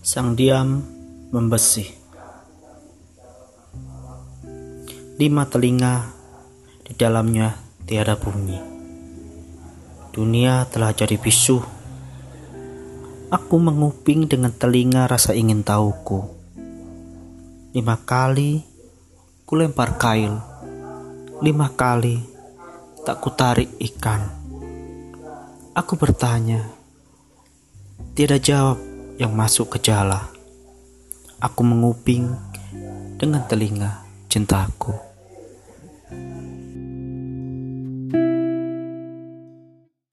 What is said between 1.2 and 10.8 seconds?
membesih. Lima telinga di dalamnya tiada bunyi. Dunia